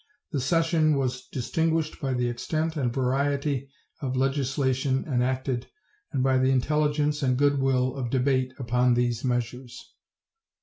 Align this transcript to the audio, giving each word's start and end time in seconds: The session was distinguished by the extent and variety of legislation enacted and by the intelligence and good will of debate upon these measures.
The 0.31 0.39
session 0.39 0.97
was 0.97 1.27
distinguished 1.27 2.01
by 2.01 2.15
the 2.15 2.27
extent 2.27 2.75
and 2.75 2.91
variety 2.91 3.69
of 4.01 4.15
legislation 4.15 5.05
enacted 5.05 5.67
and 6.11 6.23
by 6.23 6.39
the 6.39 6.49
intelligence 6.49 7.21
and 7.21 7.37
good 7.37 7.59
will 7.59 7.95
of 7.95 8.09
debate 8.09 8.51
upon 8.57 8.95
these 8.95 9.23
measures. 9.23 9.93